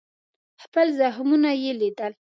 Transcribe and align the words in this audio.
خپل 0.63 0.87
زخمونه 0.99 1.49
یې 1.63 1.71
لیدل. 1.81 2.13